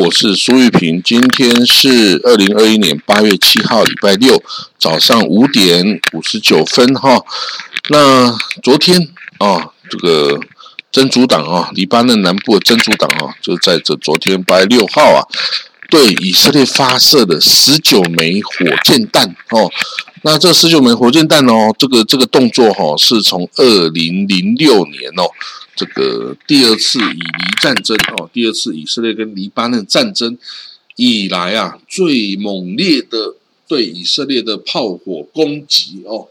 [0.00, 1.02] 我是苏玉平。
[1.02, 4.42] 今天是二零二一年八月七号，礼拜六
[4.78, 7.22] 早上五点五十九分哈。
[7.90, 8.98] 那昨天
[9.36, 10.40] 啊，这个
[10.90, 15.20] 真主党啊，黎巴嫩南部的真主党啊，就在这昨天八月六号啊，
[15.90, 19.70] 对以色列发射的十九枚火箭弹哦。
[20.22, 25.28] 那这十九枚火箭弹哦，这个这个动作哈，是从二零零六年哦。
[25.74, 30.36] 这个第二次以黎战争哦，第二次以色列跟黎巴嫩战争
[30.96, 33.36] 以来啊，最猛烈的
[33.66, 36.28] 对以色列的炮火攻击哦。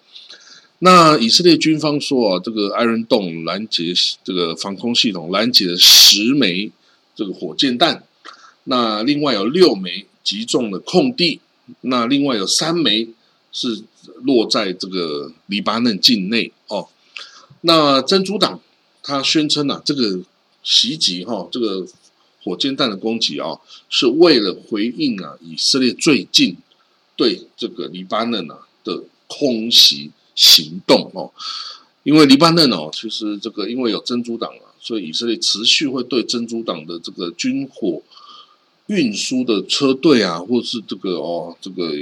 [0.79, 6.71] 那以色列军方说啊，这个 Iron Dome 拦截这个防空系统拦截了十枚
[7.15, 8.03] 这个火箭弹，
[8.65, 11.39] 那另外有六枚击中了空地，
[11.81, 13.07] 那另外有三枚
[13.51, 13.83] 是
[14.23, 16.87] 落在这个黎巴嫩境内哦。
[17.61, 18.59] 那真主党。
[19.03, 20.21] 他宣称啊，这个
[20.63, 21.87] 袭击哈，这个
[22.43, 26.55] 火箭弹的攻击啊，是为了回应啊以色列最近
[27.15, 31.31] 对这个黎巴嫩啊的空袭行动哦。
[32.03, 38.01] 因为黎巴嫩哦，其实这个因为有真主党啊，所以以色列持续会对真主党的这个军火
[38.87, 41.93] 运输的车队啊，或是这个哦，这个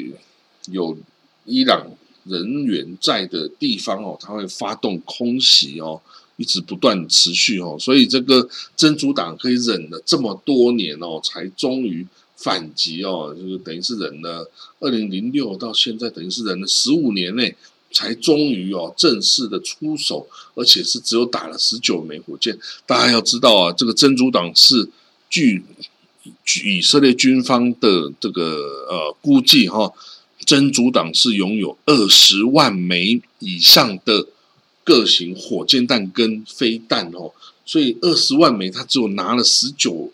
[0.71, 0.97] 有
[1.43, 1.91] 伊朗
[2.23, 6.01] 人员在的地方哦，他会发动空袭哦。
[6.39, 17.53] 一直不断持续哦，所以这个真主党可以忍了这么多年哦，才终于反击哦，就是等于是忍了二零零六到现在，等于是忍了十五年内，
[17.91, 22.57] 才终于哦正式的出手，而且是只有打了十九枚火箭。
[22.85, 24.89] 大家要知道啊，这个真主党是
[25.29, 25.61] 据
[26.63, 28.43] 以色列军方的这个
[28.89, 29.91] 呃估计哈，
[30.45, 34.25] 真主党是拥有二十万枚以上的。
[34.89, 37.31] 各型火箭弹跟飞弹哦，
[37.63, 40.11] 所以二十万枚，他只有拿了十九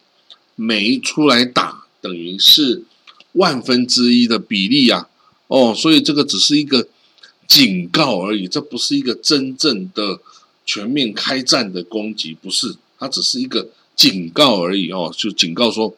[0.58, 2.84] 枚出来打，等于是
[3.32, 5.08] 万分之一的比例啊！
[5.48, 6.90] 哦，所以这个只是一个
[7.48, 10.20] 警告而已，这不是一个真正的
[10.66, 15.96] 全面开战的攻击，不是，它只是一个警告而已哦，就警告说，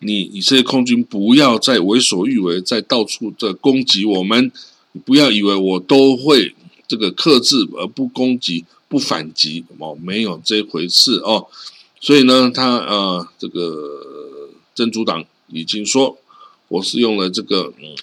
[0.00, 4.50] 你以色列空军不要再为所欲为，在到处的攻击我们，
[5.04, 6.52] 不要以为我都会。
[6.94, 11.48] 这个克制而不攻击、不反击哦，没有这回事哦。
[12.00, 16.16] 所以呢，他呃，这个真主党已经说，
[16.68, 17.96] 我是用了这个嗯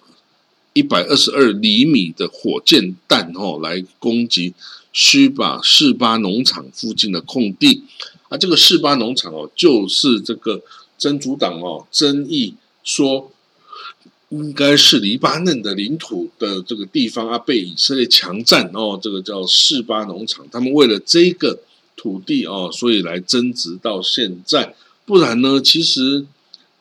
[0.74, 4.54] 一百二十二厘米的火箭弹哦来攻击
[4.92, 7.86] 须巴士巴农场附近的空地
[8.28, 8.38] 啊。
[8.38, 10.62] 这个士巴农场哦，就是这个
[10.98, 13.32] 真主党哦争议说。
[14.32, 20.46] 应该是黎巴嫩的领土的这个地方啊，被以色列强占哦，这个叫示巴农场。
[20.50, 21.60] 他们为了这个
[21.96, 24.74] 土地哦，所以来争执到现在。
[25.06, 26.26] 不然呢，其实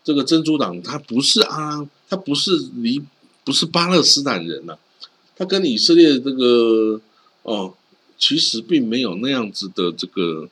[0.05, 3.03] 这个真主党他不是啊，他不是黎，
[3.45, 4.77] 不是巴勒斯坦人呐，
[5.37, 7.01] 他跟以色列这个
[7.43, 7.75] 哦，
[8.17, 10.49] 其实并没有那样子的这个。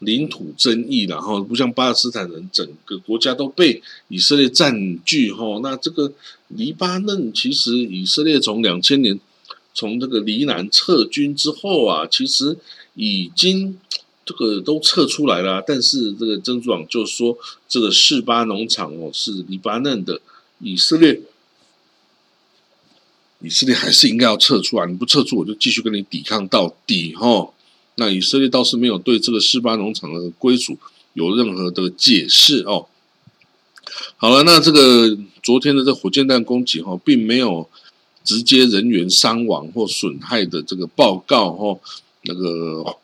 [0.00, 6.12] 领土争议，然后不像巴勒斯坦人整个国家都被以色列占据，哈，那这个
[6.48, 9.18] 黎巴嫩其实以色列从两千年
[9.72, 12.58] 从这个黎南撤军之后啊，其实
[12.94, 13.78] 已经
[14.26, 20.20] 这个都撤出来了，但是这个真主党就说这个士巴农场哦是黎巴嫩的，
[20.60, 21.22] 以色列
[23.40, 27.50] 以色列还是应该要撤出来，你不撤出我就继续跟你抵抗到底，哈。
[27.96, 30.76] 那以色列倒是没有对这个示巴农场的归属
[31.14, 32.86] 有任何的解释哦。
[34.16, 37.66] 好了，那这个昨天的这火箭弹攻击哈，并没有
[38.22, 41.78] 直接人员伤亡或损害的这个报告哈。
[42.22, 42.96] 那个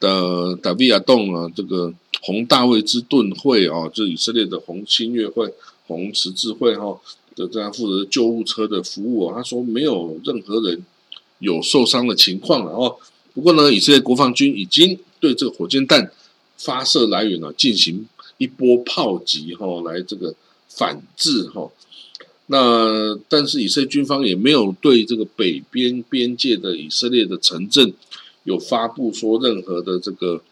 [0.00, 1.92] 的达维亚洞啊，这个
[2.22, 5.52] 红大卫之盾会啊，就以色列的红新月会、
[5.86, 6.98] 红十字会哈
[7.36, 10.84] 的这样负责救护车的服务，他说没有任何人
[11.38, 12.96] 有受伤的情况了哦。
[13.32, 16.10] 不过呢，以色列国防军已经对这个火箭弹
[16.56, 18.06] 发射来源呢进行
[18.38, 20.34] 一波炮击，哈，来这个
[20.68, 21.70] 反制，哈。
[22.46, 27.92] 那但是以色列军方也没有对这个北边边界的以色列的城镇
[28.42, 30.42] 有发布说任何的这个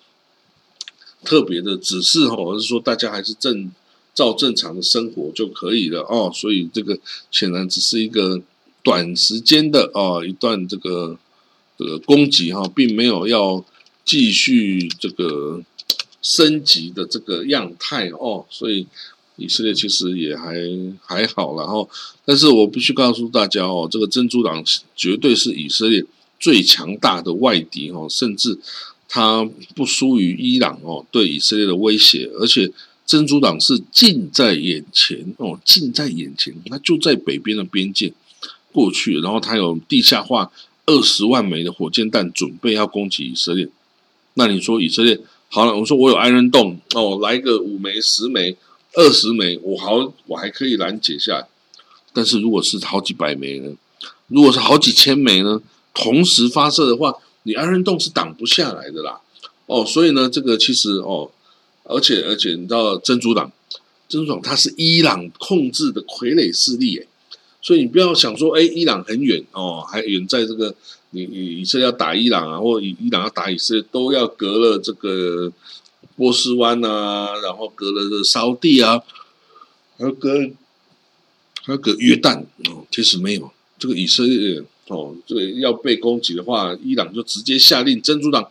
[1.24, 3.72] 特别的指示，哈，而是说大家还是正
[4.14, 6.30] 照正常的生活就可以了，哦。
[6.32, 6.96] 所以这个
[7.30, 8.40] 显然只是一个
[8.84, 11.18] 短时间的哦一段这个。
[11.78, 13.64] 这个攻击哈，并没有要
[14.04, 15.62] 继续这个
[16.20, 18.86] 升级的这个样态哦，所以
[19.36, 20.54] 以色列其实也还
[21.00, 21.88] 还好了哈。
[22.24, 24.64] 但是我必须告诉大家哦，这个珍珠党
[24.96, 26.04] 绝对是以色列
[26.40, 28.58] 最强大的外敌哦，甚至
[29.08, 32.70] 它不输于伊朗哦对以色列的威胁，而且
[33.06, 38.12] 珍珠党是近在眼前哦，近在眼前，它就在北边的边界
[38.72, 40.50] 过去，然后它有地下化
[40.88, 43.68] 二十万枚的火箭弹，准备要攻击以色列。
[44.34, 45.20] 那你说以色列
[45.50, 48.56] 好了，我说我有安人洞哦，来个五枚、十枚、
[48.94, 51.46] 二十枚，我好我还可以拦截下来。
[52.14, 53.70] 但是如果是好几百枚呢？
[54.28, 55.60] 如果是好几千枚呢？
[55.92, 59.20] 同时发射的话，你安人洞是挡不下来的啦。
[59.66, 61.30] 哦，所以呢，这个其实哦，
[61.84, 63.52] 而且而且你知道珍珠党，
[64.08, 67.08] 珍珠党它是伊朗控制的傀儡势力诶，
[67.60, 70.74] 所以你不要想说，哎，伊朗很远哦，还远在这个
[71.10, 75.52] 你以以色列要打伊朗啊，或伊伊朗要打以色列，都要隔了这个
[76.16, 79.02] 波斯湾啊，然后隔了这沙地啊，
[79.98, 80.38] 还有隔
[81.62, 82.40] 还有隔约旦
[82.70, 88.50] 哦，其实没有这个以色列哦，这个要被攻击的话，伊朗就直接下令珍珠党。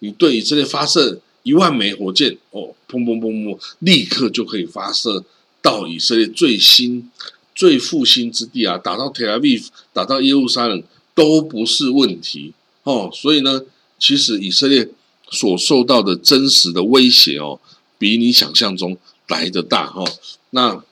[0.00, 5.24] 你对以色列发射一万枚火箭，哦，砰砰砰砰，立刻就可以发射
[5.60, 7.10] 到以色列最新、
[7.58, 10.80] 最复兴之地啊，打到 Tel Aviv，打到耶路撒冷
[11.12, 12.52] 都不是问题
[12.84, 13.10] 哦。
[13.12, 13.62] 所以呢，
[13.98, 14.88] 其实以色列
[15.28, 17.58] 所受到的真实的威胁哦，
[17.98, 18.96] 比你想象中
[19.26, 20.04] 来的大哈。
[20.50, 20.84] 那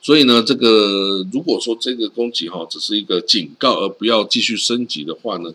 [0.00, 5.52] 所以呢，这个如果说这个攻击哈只是一个警告，而不要继续升级的话呢？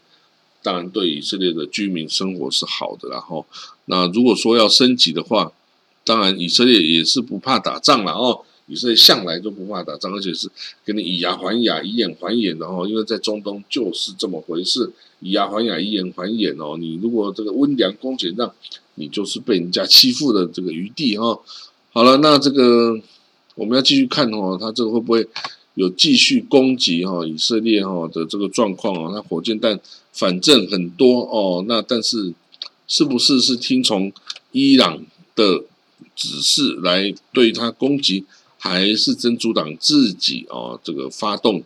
[0.61, 3.09] 当然，对以色列的居民生活是好的。
[3.09, 3.43] 然后，
[3.85, 5.51] 那如果说要升级的话，
[6.03, 8.45] 当然以色列也是不怕打仗了哦。
[8.69, 10.49] 以色列向来都不怕打仗，而且是
[10.85, 12.87] 跟你以牙还牙、以眼还眼的哦。
[12.87, 14.89] 因为在中东就是这么回事，
[15.19, 16.77] 以牙还牙、以眼还眼哦。
[16.79, 18.53] 你如果这个温良恭俭让，
[18.95, 21.41] 你就是被人家欺负的这个余地哦。
[21.91, 22.97] 好了，那这个
[23.55, 25.27] 我们要继续看哦，他这个会不会？
[25.75, 29.79] 有继续攻击哈以色列哈的这个状况哦，那火箭弹
[30.11, 32.33] 反正很多哦，那但是
[32.85, 34.11] 是不是是听从
[34.51, 35.01] 伊朗
[35.35, 35.63] 的
[36.17, 38.25] 指示来对他攻击，
[38.59, 41.63] 还是真主党自己哦这个发动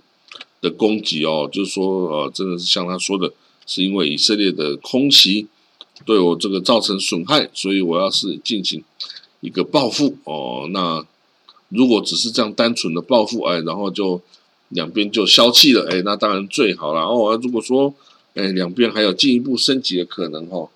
[0.61, 1.49] 的攻击哦？
[1.51, 3.33] 就是说呃，真的是像他说的，
[3.65, 5.47] 是因为以色列的空袭
[6.05, 8.81] 对我这个造成损害，所以我要是进行
[9.41, 11.05] 一个报复哦，那。
[11.75, 14.21] 如果只是这样单纯的报复，哎，然后就
[14.69, 17.01] 两边就消气了，哎，那当然最好了。
[17.01, 17.91] 哦，如果说，
[18.35, 20.69] 哎，两边还有进一步升级的可能，哈，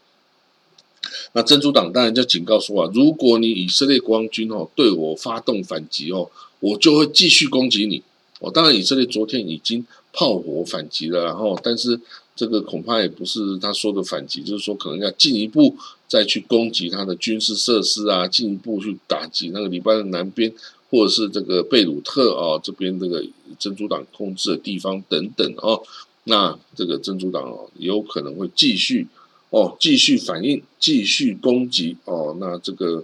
[1.33, 6.29] 那珍珠党当然就警告说啊，如果你以色列国王军哦对我发动反击哦，
[6.59, 8.01] 我就会继续攻击你。
[8.39, 11.99] 哦，当然以色列昨天已经炮火反击了，然后但是
[12.35, 15.75] 这个恐怕也不是他说的反击，就是说可能要进一步
[16.07, 20.53] 再去攻击他的军事设施啊，进一步去打击那个黎巴嫩南边。
[20.89, 23.21] 或者是这个贝鲁特啊这边这个
[23.59, 25.83] 珍珠党控制的地方等等哦，
[26.23, 29.05] 那这个珍珠党哦有可能会继续
[29.49, 33.03] 哦继续反应继续攻击哦，那这个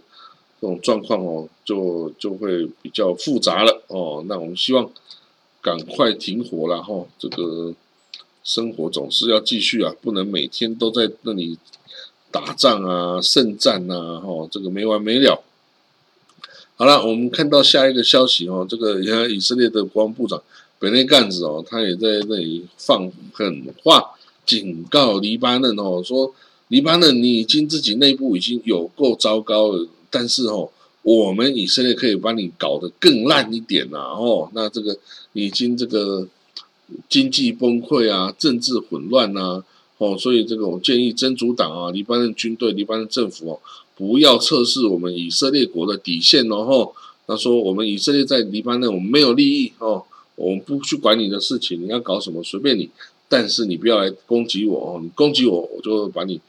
[0.60, 4.90] 这种状况哦就就会比较复杂了哦，那我们希望
[5.62, 7.74] 赶快停火了哈，这个
[8.44, 11.58] 生活总是要继续啊，不能每天都在那里
[12.30, 15.42] 打仗啊圣战呐哈，这个没完没了。
[16.76, 20.42] 好了，我们看到下一个消息哦，这个原来以色列的国防部长
[20.80, 24.13] 本内干子哦，他也在那里放狠话，
[24.46, 26.34] 警告黎巴嫩哦，说
[26.68, 30.70] 黎巴嫩你已经自己内部已经有够糟糕了，但是哦，
[31.02, 34.98] 我们以色列可以把你搞得更烂一点呐哦，那这个
[35.34, 36.28] 已经这个
[37.10, 39.64] 经济崩溃啊，政治混乱呐
[39.98, 43.60] 哦，所以这个我建议真主党啊，黎巴嫩军队、黎巴嫩政府哦。
[43.96, 46.66] 不要测试我们以色列国的底线哦！
[46.66, 46.96] 吼，
[47.28, 50.04] 他说我们以色列在黎巴嫩，我们没有利益哦，
[50.36, 52.90] 我们不去管你的事情，你要搞什么随便你，
[53.34, 55.00] 但是你不要来攻击我哦！
[55.02, 56.40] 你攻击我，我就把你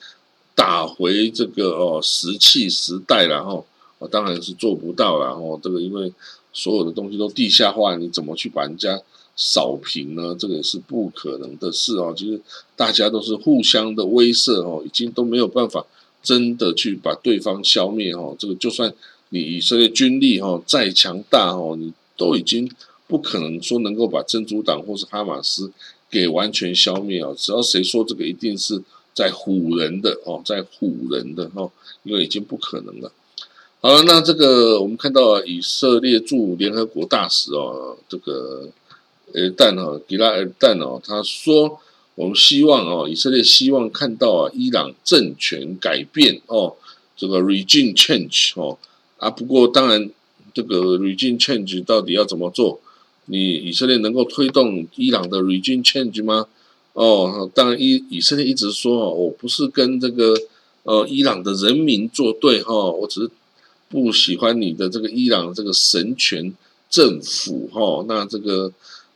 [0.55, 3.65] 打回这个哦石器时代了哈！
[3.99, 6.13] 我当然是做不到了哦，这个因为
[6.53, 9.01] 所有的东西都地下化，你怎么去把人家
[9.35, 10.37] 扫平呢？
[10.39, 12.13] 这个也是不可能的事哦！
[12.15, 12.39] 其实
[12.77, 15.87] 大家都是互相的威慑哦，已经都没有办法。
[16.23, 18.93] 真的去把对方消灭哦，这个就算
[19.29, 22.71] 你以色列军力哦再强大哦，你都已经
[23.07, 25.71] 不可能说能够把真主党或是哈马斯
[26.15, 27.35] 给完全消灭哦。
[27.37, 28.81] 只要谁说这个一定是
[29.13, 31.69] 在唬人的哦，在唬人的哈，
[32.05, 33.11] 因为已经不可能了。
[33.81, 38.71] 好了，那这个我们看到以色列驻联合国大使哦，这个
[39.35, 41.81] 尔旦哦，吉拉尔旦哦，他说。
[42.17, 46.73] 我们希望哦，以色列希望看到啊，伊朗政权改变哦，
[47.17, 48.79] 这个 regime change 哦
[49.17, 49.29] 啊。
[49.29, 50.09] 不过当然，
[50.55, 52.81] 这个 regime change 到底要怎么做？
[53.27, 56.47] 你以色列能够推动伊朗的 regime change 吗？
[56.93, 60.37] 哦，当然以以色列一直说哦，我不是跟这个
[60.85, 63.31] 呃伊朗的人民作对哈，我只是
[63.89, 66.53] 不喜欢你的这个伊朗这个神权
[66.89, 68.05] 政府哈。
[68.07, 68.73] 那这个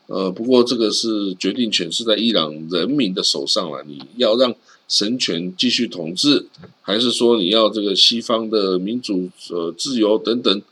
[0.07, 4.55] 呃，不过这个是决定权是在伊朗人民的手上了，你要让
[4.89, 6.47] 神权继续统治，
[6.81, 10.63] 还是说你要这个西方的民主呃自由等等，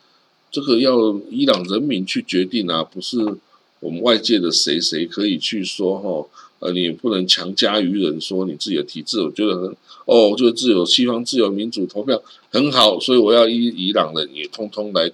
[0.56, 3.18] 这个要伊朗人民去决定啊，不是
[3.78, 6.26] 我们外界的谁谁可以去说哈。
[6.60, 9.52] 呃，你不能强加于人，说你自己的体制，我觉得
[10.06, 15.12] 哦，我觉得自由西方自由民主投票很好，所以我要伊伊朗人也通通来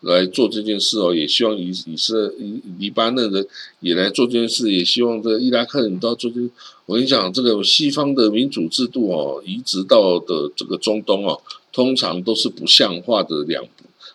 [0.00, 3.46] 来做这件事哦，也希望以以色以黎巴嫩人
[3.80, 6.38] 也来做这件事，也希望这伊拉克人都要做这。
[6.84, 11.40] 我跟你讲，这个西方的民主制度哦，移植到的这个中东哦，
[11.72, 13.64] 通常都是不像话的两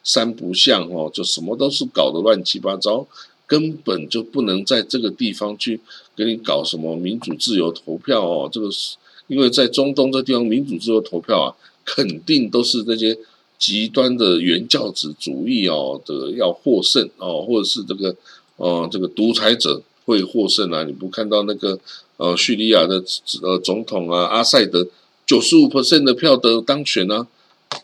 [0.07, 3.05] 三不像哦，就什么都是搞得乱七八糟。
[3.49, 5.79] 根本就不能在这个地方去
[6.17, 8.97] 给你搞什么民主自由投票哦，这个是
[9.27, 11.47] 因为在中东这地方民主自由投票啊，
[11.85, 13.17] 肯定都是那些
[13.57, 18.13] 极端的原教旨主义哦的要获胜哦，或者是这个
[18.57, 20.83] 哦这个独裁者会获胜啊！
[20.83, 21.79] 你不看到那个
[22.17, 23.01] 呃叙利亚的
[23.41, 24.85] 呃总统啊阿塞德
[25.25, 27.25] 九十五%的票得当选啊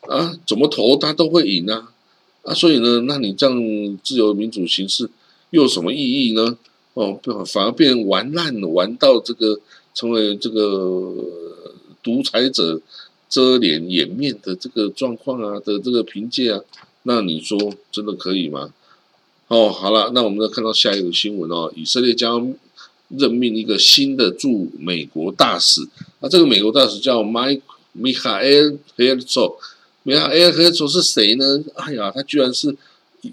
[0.10, 1.93] 啊，怎么投他都会赢啊
[2.44, 2.54] 啊！
[2.54, 5.10] 所以呢，那你这样自由民主形式。
[5.50, 5.98] 又有什么意
[6.28, 6.58] 义呢？
[6.96, 9.60] 哦，反而变玩烂了，玩到这个
[9.94, 11.14] 成为这个
[12.02, 12.82] 独裁者
[13.30, 16.62] 遮脸掩面的这个状况啊的这个凭借啊，
[17.04, 18.74] 那你说真的可以吗？
[19.48, 22.54] 哦，好了，那我们再看到下一个新闻哦，以色列将
[23.10, 25.88] 任命一个新的驻美国大使，
[26.20, 27.62] 那这个美国大使叫 Mike
[27.96, 29.58] Michael Herzog，
[30.04, 31.64] 米哈 L Herzog 是谁呢？
[31.76, 32.76] 哎呀，他居然是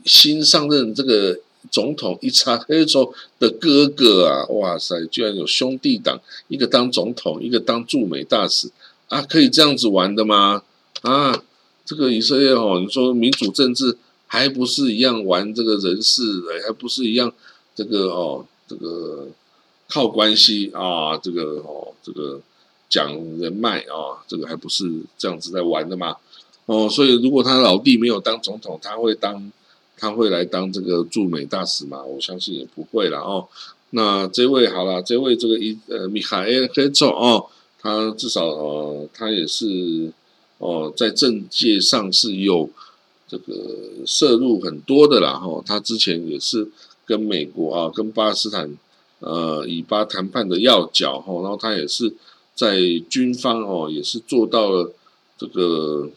[0.04, 1.38] 新上任这个。
[1.70, 8.70] 总统伊查黑州的哥哥啊，哇塞，居然有兄弟党，一个当总统，一个当驻美大使
[9.08, 10.62] 啊，可以这样子玩的吗？
[11.02, 11.44] 啊，
[11.84, 13.94] 这个以色列哦，你说民主政治
[14.26, 16.22] 还不是一样玩这个人事，
[16.66, 17.30] 还不是一样
[17.76, 19.28] 这个哦，这个
[19.86, 22.40] 靠关系啊，这个哦，这个
[22.88, 26.16] 讲人脉啊，这个还不是这样子在玩的吗？
[26.70, 29.50] 哦，所以如果他老弟没有当总统，他会当。
[30.02, 32.02] 他会来当这个驻美大使吗？
[32.02, 33.46] 我相信也不会了哦。
[33.90, 37.44] 那这位好了，这位这个伊呃米哈埃黑佐哦，
[37.78, 40.10] 他至少呃他也是
[40.56, 42.70] 哦在政界上是有
[43.28, 43.52] 这个
[44.06, 45.62] 涉入很多的啦哈。
[45.66, 46.66] 他之前也是
[47.04, 48.74] 跟美国啊跟巴勒斯坦
[49.18, 52.14] 呃以巴谈判的要角哈，然后他也是
[52.54, 52.78] 在
[53.10, 54.90] 军方哦也是做到了
[55.36, 56.08] 这个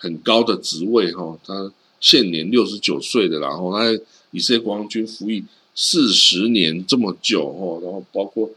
[0.00, 1.70] 很高的职位哈，他。
[2.02, 3.92] 现年六十九岁的，然后他
[4.30, 8.48] 以色列国防军服役四十年这么久哦，然后包括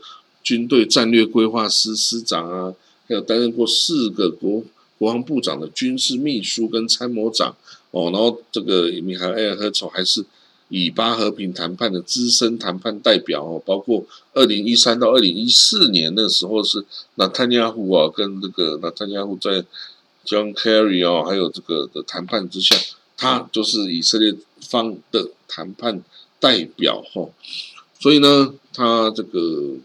[0.41, 2.73] 军队战略规划师师长啊，
[3.05, 4.63] 还有担任过四个国
[4.97, 7.53] 国防部长的军事秘书跟参谋长
[7.91, 10.23] 哦，然后这个米哈埃尔赫丑还是
[10.69, 16.85] 以巴和平谈判的资深谈判代表哦，包括二零一三到二零一四年那时候是
[17.15, 19.65] 纳坦亚胡啊跟这个纳坦亚胡在
[20.25, 22.75] John Kerry 哦，还有这个的谈判之下。
[23.15, 26.03] 他就是以色列方的谈判
[26.41, 27.29] 代表哈，
[27.99, 29.75] 所以呢，他这个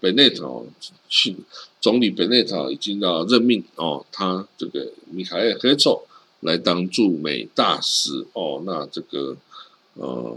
[0.00, 0.66] 贝内特哦，
[1.08, 1.36] 去
[1.80, 6.02] 总理贝内特已经要任命哦，他这个米凯尔黑丑
[6.40, 9.36] 来当驻美大使哦，那这个
[9.94, 10.36] 呃，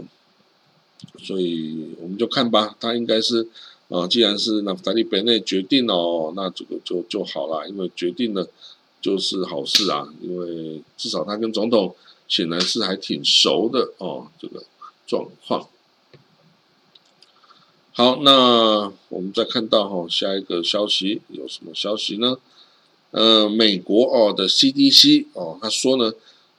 [1.18, 3.48] 所以我们就看吧，他应该是
[3.88, 8.48] 啊，既然是那达利贝内决定哦，那这个就就好了，因为决定了
[9.04, 11.94] 就是好事啊，因为至少他跟总统。
[12.26, 14.64] 显然是还挺熟的哦，这个
[15.06, 15.68] 状况。
[17.92, 22.38] 好，那我们再看到哈，下一个消息有什么消息呢？
[23.10, 26.14] 呃，美国哦的 CDC 哦，他说呢，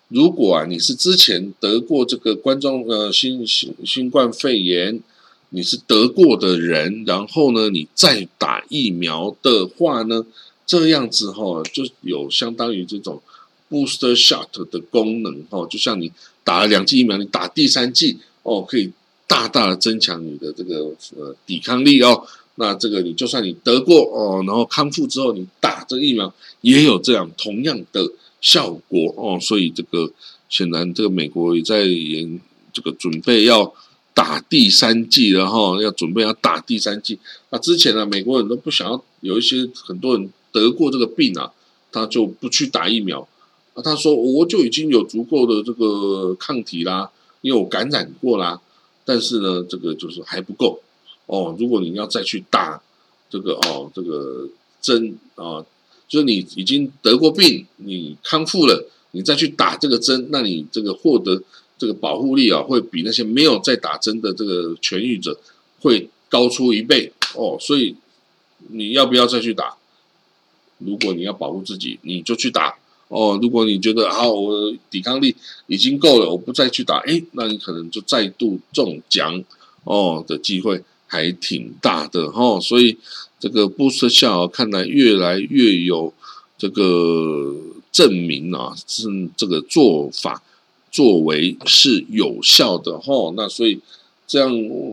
[0.08, 5.02] 如果啊你是之前得过这个冠状呃新新新冠肺炎，
[5.50, 10.28] 你是得过的人，然后呢你再打疫苗的话呢，
[10.66, 13.22] 这样子哈就有相当于这种。
[13.68, 16.12] Booster shot 的功能哦，就像你
[16.44, 18.92] 打了两剂疫苗，你打第三剂哦，可以
[19.26, 22.24] 大大的增强你的这个呃抵抗力哦。
[22.56, 26.32] 那这个你就算你得过哦，然后康复之后你打这个疫苗
[26.62, 28.08] 也有这样同样的
[28.40, 29.40] 效果哦。
[29.42, 30.12] 所以这个
[30.48, 32.40] 显然这个美国也在研
[32.72, 33.74] 这个准备要
[34.14, 37.18] 打第三剂了哈，要准备要打第三剂。
[37.50, 41.52] 那之前呢，美国人都不想要有一些很多人得过这个病啊，
[41.92, 43.28] 他就不去打疫苗。
[43.76, 48.62] 啊，他说我就已经有足够的这个抗体啦，因为我感染过啦，
[49.04, 50.80] 但是呢，这个就是还不够
[51.26, 51.54] 哦。
[51.60, 52.82] 如果你要再去打
[53.30, 54.48] 这个哦这个
[54.82, 55.60] 针啊，
[56.08, 61.44] 就是你已经得过病，你康复了，你再去打这个针，那你这个获得
[61.78, 65.38] 这个保护力啊，会比那些没有在打针的这个痊愈者
[65.82, 67.58] 会高出一倍哦。
[67.60, 67.94] 所以
[68.70, 69.76] 你要不要再去打？
[70.80, 72.76] 如果你要保护自己，你就去打
[73.08, 73.40] 哦。
[73.42, 75.34] 如果你觉得啊，我抵抗力
[75.68, 79.44] 已经够了，我不再去打，哎，那你可能就再度中奖
[79.86, 82.60] 哦的机会还挺大的哈。
[82.60, 82.98] 所以
[83.40, 86.14] 这个布斯效看来越来越有
[86.58, 87.56] 这个
[87.92, 90.44] 证明啊，是这个做法
[90.92, 93.34] 作为是有效的哈。
[93.38, 93.80] 那所以
[94.28, 94.52] 这样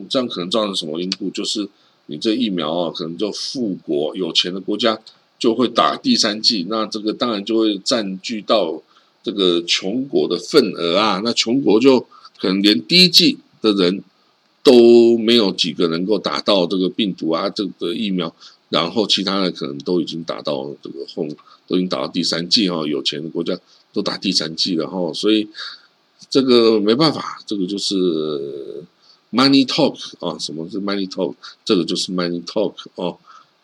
[0.08, 1.28] 这样可能造成什么因素？
[1.30, 1.68] 就是
[2.06, 4.98] 你这疫苗啊，可能就富国有钱的国家。
[5.42, 8.80] 就会打第三季，那这个当然就会占据到
[9.24, 11.20] 这个穷国的份额啊。
[11.24, 11.98] 那穷国就
[12.38, 14.04] 可能连第一季的人
[14.62, 18.32] 都没有几个能够打到这个病毒啊，这个疫苗，
[18.68, 21.26] 然后其他的可能都已经打到这个后，
[21.66, 22.86] 都已经打到第三季哈。
[22.86, 23.58] 有钱的国家
[23.92, 25.48] 都打第三季了哈，所以
[26.30, 27.96] 这个没办法，这个就是
[29.32, 30.38] money talk 啊。
[30.38, 31.34] 什么是 money talk？
[31.64, 33.18] 这个就是 money talk 哦。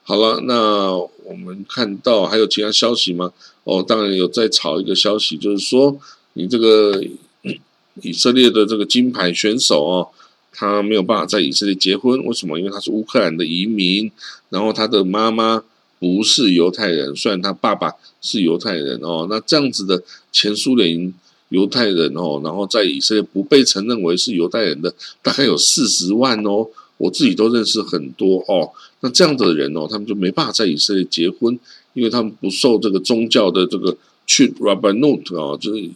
[0.09, 3.31] 好了，那我们看到还有其他消息吗？
[3.65, 5.95] 哦，当然有在炒一个消息，就是说
[6.33, 6.99] 你这个
[8.01, 10.09] 以色列的这个金牌选手哦，
[10.51, 12.59] 他没有办法在以色列结婚，为什么？
[12.59, 14.11] 因为他是乌克兰的移民，
[14.49, 15.63] 然后他的妈妈
[15.99, 19.27] 不是犹太人，虽然他爸爸是犹太人哦。
[19.29, 21.13] 那这样子的前苏联
[21.51, 26.67] 犹太人哦，然后在以色列不被承认为是犹太人的，大概有四十万哦。
[26.99, 31.59] 我自己都认识很多哦，那这样的人哦，他们就没办法在以色列结婚，
[31.95, 35.89] 因为他们不受这个宗教的这个去 rabbanut 哦，就是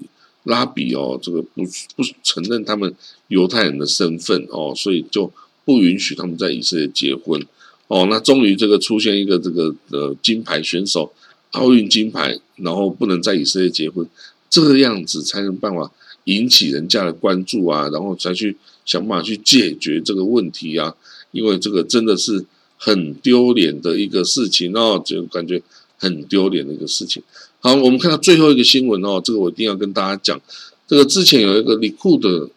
[0.45, 1.63] 拉比哦，这个不
[1.97, 2.95] 不承认他们
[3.27, 5.31] 犹太人的身份哦，所以就
[5.65, 7.45] 不允许他们在以色列结婚
[7.89, 8.07] 哦。
[8.09, 11.13] 那终于这个出现一个这个呃金牌选手，
[11.51, 14.07] 奥运金牌，然后不能在以色列结婚，
[14.49, 15.91] 这个样子才能办法
[16.25, 18.57] 引起人家的关注啊，然后才去。
[18.85, 20.95] 想办法去解决这个问题啊，
[21.31, 22.45] 因为这个真的是
[22.77, 25.63] 很丢脸的一个事情哦，就感觉
[25.99, 27.23] 很丢脸的一个事情。
[27.61, 30.41] 好，我们看到最后一个新闻哦，这个我一定要跟大家讲。
[30.89, 32.51] 这个之前有一个里库的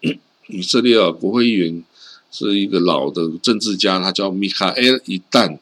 [0.48, 1.84] 以色列啊国会议员，
[2.32, 5.58] 是一个老的政治家，他叫米卡埃尔·伊旦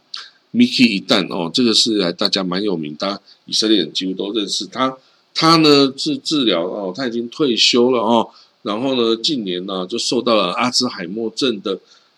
[0.54, 4.98] （Miki 伊旦）哦，这个是大家蛮有名，大家以色列人几乎都认识他。
[5.36, 8.30] 他呢是治疗哦，他已经退休了哦。
[8.64, 11.78] 然后呢，近年呢就受到了阿兹海默症的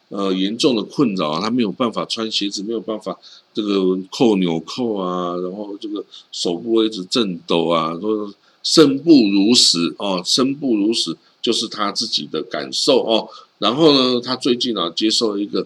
[0.09, 3.19] 呃严重的困扰，他没有办法穿鞋子，没有办法
[3.51, 8.31] 这个扣纽扣啊，然后这个手部一直震抖啊，说
[8.61, 13.27] 生不如死哦，生不如死就是他自己的感受哦。
[13.57, 15.65] 然后呢，他最近啊接受了一个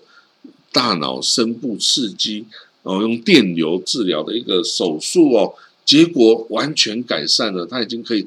[0.71, 2.45] 大脑深部刺激
[2.83, 8.25] 然哦，用电流治疗的一个手术哦，结果完全改善了，他已经可以。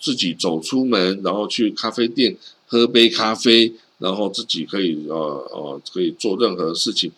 [0.00, 7.10] 自己走出门，然后去咖啡店喝杯咖啡，然后自己可以呃呃可以做任何事情，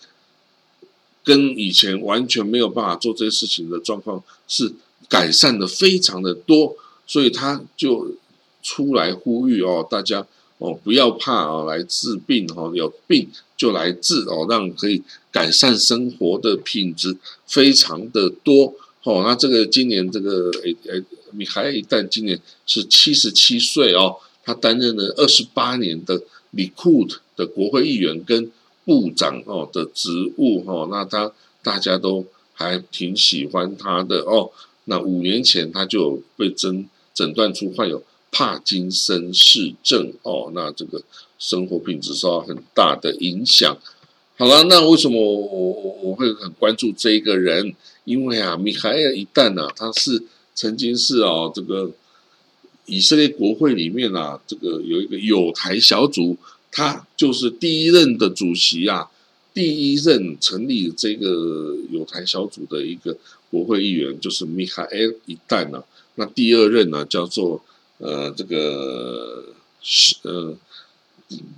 [1.25, 4.73] 跟以前完全没有办法做这些事情的状况是
[5.09, 8.17] 改善的非常的多，所以他就
[8.63, 10.27] 出来呼吁哦，大家
[10.59, 18.75] 哦不要怕哦，来治病哦，有病就来治哦，让可以改善生活的品质非常的多。
[19.05, 19.23] 哦。
[19.27, 21.03] 那这个今年这个诶诶。
[21.35, 28.53] 米海尔一旦今年是七十七岁哦，他担任了二十八年的里库特的国会议员跟
[28.85, 34.51] 部长哦的职务哦，那他大家都还挺喜欢他的哦。
[34.85, 41.03] 那五年前他就被诊诊断出患有帕金森氏症哦，那这个
[41.39, 43.79] 生活品质受到很大的影响。
[44.37, 47.75] 好了，那为什么我我我会很关注这一个人？
[48.05, 50.23] 因为啊，米海尔一旦呢，他是。
[50.55, 51.91] 曾经是哦，这个
[52.85, 56.37] 以色列国会里面啊，这个有一个友台小组，
[56.71, 59.09] 他就是第一任的主席啊，
[59.55, 63.17] 第一任成立这个友台小组的一个
[63.51, 65.83] 国会议员就是米哈埃一旦呢。
[66.17, 67.65] 那第二任呢，叫做
[67.97, 69.47] 呃这个
[70.25, 70.55] 呃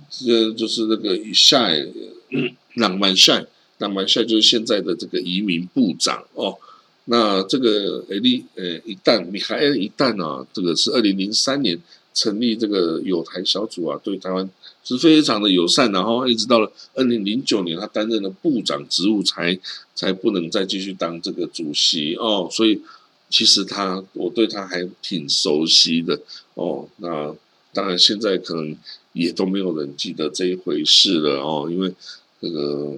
[0.09, 1.67] 这就是那个夏
[2.75, 3.45] 朗曼夏
[3.77, 6.57] 朗曼夏就是现在的这个移民部长哦。
[7.05, 11.79] 那这个艾利呃一旦米海尔一旦啊，这个是二零零三年
[12.13, 14.49] 成立这个友台小组啊，对台湾
[14.83, 19.59] 是非常的友善，然后一直到了二零零九年，他担任了部长职务，才
[19.93, 22.47] 才不能再继续当这个主席哦。
[22.51, 22.81] 所以
[23.29, 26.19] 其实他我对他还挺熟悉的
[26.55, 26.87] 哦。
[26.97, 27.35] 那
[27.73, 28.75] 当然现在可能
[29.13, 31.93] 也都没有人记得这一回事了哦，因为
[32.41, 32.95] 这个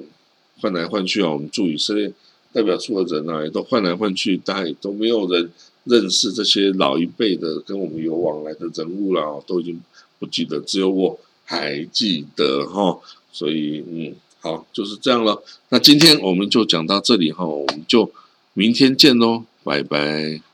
[0.62, 2.12] 换来换去啊，我们住以色列
[2.54, 5.52] 代表处的人啊，也都换来换去，大家也都没有人
[5.84, 9.80] 认识这些老一辈的跟我们有往来的人物了，都已经
[10.20, 13.00] 不记得，只有我还记得哈。
[13.32, 15.44] 所以，嗯，好，就是这样了。
[15.70, 18.12] 那今天我们就讲到这里哈，我们就
[18.54, 20.47] 明天见喽，拜拜。